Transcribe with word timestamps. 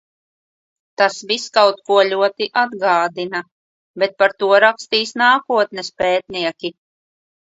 Tas 0.99 1.17
viss 1.31 1.43
kaut 1.57 1.81
ko 1.89 1.97
ļoti 2.13 2.47
atgādina. 2.61 3.41
Bet 4.03 4.17
par 4.23 4.33
to 4.43 4.49
rakstīs 4.65 5.13
nākotnes 5.23 5.91
pētnieki. 6.03 6.73